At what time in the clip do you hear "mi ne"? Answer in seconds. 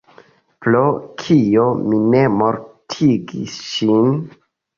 1.91-2.23